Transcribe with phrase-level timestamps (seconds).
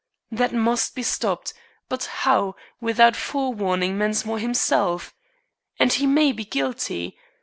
[0.31, 1.53] That must be stopped.
[1.87, 5.13] But how, without forewarning Mensmore himself?
[5.77, 7.19] and he may be guilty.